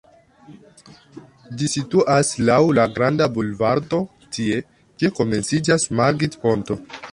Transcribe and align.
Ĝi 1.59 1.67
situas 1.73 2.31
laŭ 2.49 2.57
la 2.79 2.87
"Granda 2.97 3.29
Bulvardo" 3.37 4.01
tie, 4.39 4.59
kie 4.99 5.15
komenciĝas 5.21 5.89
Margit-ponto. 6.01 6.83